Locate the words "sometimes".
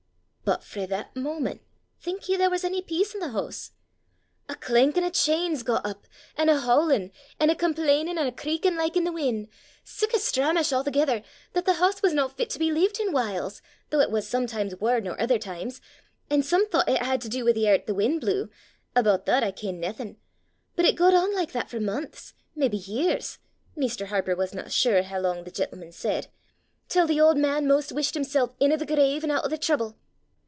14.27-14.75